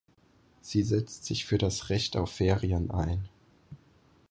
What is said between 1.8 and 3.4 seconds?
„Recht auf Ferien“ ein.